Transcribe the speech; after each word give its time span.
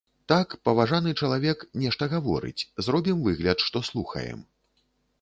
Так, 0.31 0.53
паважаны 0.69 1.13
чалавек, 1.27 1.59
нешта 1.83 2.03
гаворыць, 2.15 2.67
зробім 2.89 3.23
выгляд, 3.31 3.57
што 3.71 3.77
слухаем. 3.95 4.39